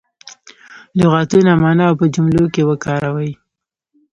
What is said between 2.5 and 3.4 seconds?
کې وکاروي.